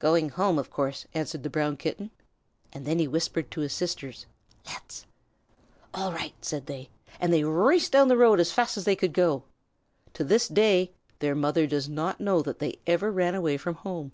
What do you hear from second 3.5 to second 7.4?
to his sisters, "Let's!" "All right," said they, and